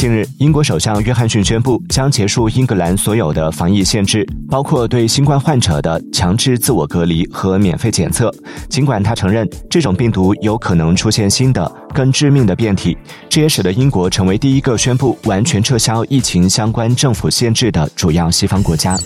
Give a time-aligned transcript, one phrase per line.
[0.00, 8.34] 近日英国首相约翰逊宣布将结束英格兰所有的防疫限制包括对新冠患者的强制自我隔离和免费检测。
[8.70, 12.96] 尽管他承认这种病毒有可能出现新的更致命的变体
[13.28, 18.96] 这也使得英国成为第一个宣布完全撤销疫情相关政府限制的主要西方国家。